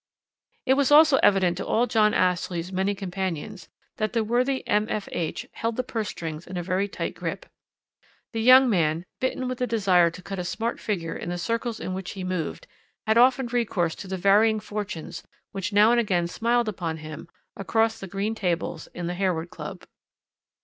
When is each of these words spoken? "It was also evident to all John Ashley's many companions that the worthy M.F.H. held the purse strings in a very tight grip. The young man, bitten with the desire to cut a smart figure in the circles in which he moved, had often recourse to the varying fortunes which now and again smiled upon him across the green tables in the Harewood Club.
"It 0.65 0.73
was 0.73 0.89
also 0.91 1.17
evident 1.17 1.57
to 1.57 1.65
all 1.67 1.85
John 1.85 2.11
Ashley's 2.15 2.71
many 2.73 2.95
companions 2.95 3.69
that 3.97 4.13
the 4.13 4.23
worthy 4.23 4.67
M.F.H. 4.67 5.45
held 5.51 5.75
the 5.75 5.83
purse 5.83 6.09
strings 6.09 6.47
in 6.47 6.57
a 6.57 6.63
very 6.63 6.87
tight 6.87 7.13
grip. 7.13 7.45
The 8.33 8.41
young 8.41 8.67
man, 8.67 9.05
bitten 9.19 9.47
with 9.47 9.59
the 9.59 9.67
desire 9.67 10.09
to 10.09 10.21
cut 10.23 10.39
a 10.39 10.43
smart 10.43 10.79
figure 10.79 11.15
in 11.15 11.29
the 11.29 11.37
circles 11.37 11.79
in 11.79 11.93
which 11.93 12.13
he 12.13 12.23
moved, 12.23 12.65
had 13.05 13.19
often 13.19 13.45
recourse 13.45 13.93
to 13.97 14.07
the 14.07 14.17
varying 14.17 14.59
fortunes 14.59 15.21
which 15.51 15.71
now 15.71 15.91
and 15.91 15.99
again 15.99 16.25
smiled 16.25 16.67
upon 16.67 16.97
him 16.97 17.27
across 17.55 17.99
the 17.99 18.07
green 18.07 18.33
tables 18.33 18.87
in 18.95 19.05
the 19.05 19.13
Harewood 19.13 19.51
Club. 19.51 19.85